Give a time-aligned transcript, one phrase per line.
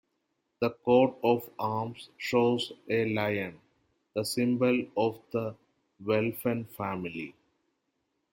[0.61, 2.59] The coat of arms show
[2.89, 3.59] a Lion,
[4.15, 5.55] the symbol of the
[6.03, 7.35] Welfen family.